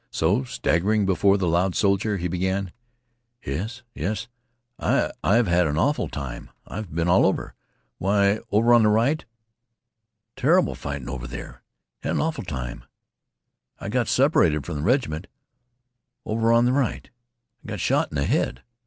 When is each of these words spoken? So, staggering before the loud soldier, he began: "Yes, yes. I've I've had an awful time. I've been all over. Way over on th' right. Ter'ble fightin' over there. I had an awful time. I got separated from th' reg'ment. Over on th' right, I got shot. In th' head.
So, 0.09 0.43
staggering 0.45 1.05
before 1.05 1.37
the 1.37 1.47
loud 1.47 1.75
soldier, 1.75 2.17
he 2.17 2.27
began: 2.27 2.71
"Yes, 3.45 3.83
yes. 3.93 4.27
I've 4.79 5.11
I've 5.23 5.45
had 5.45 5.67
an 5.67 5.77
awful 5.77 6.09
time. 6.09 6.49
I've 6.65 6.95
been 6.95 7.07
all 7.07 7.23
over. 7.23 7.53
Way 7.99 8.39
over 8.51 8.73
on 8.73 8.81
th' 8.81 8.87
right. 8.87 9.23
Ter'ble 10.35 10.73
fightin' 10.73 11.07
over 11.07 11.27
there. 11.27 11.61
I 12.03 12.07
had 12.07 12.15
an 12.15 12.21
awful 12.23 12.43
time. 12.45 12.85
I 13.77 13.89
got 13.89 14.07
separated 14.07 14.65
from 14.65 14.79
th' 14.79 14.83
reg'ment. 14.85 15.27
Over 16.25 16.51
on 16.51 16.65
th' 16.65 16.71
right, 16.73 17.07
I 17.63 17.67
got 17.67 17.79
shot. 17.79 18.11
In 18.11 18.17
th' 18.17 18.25
head. 18.25 18.63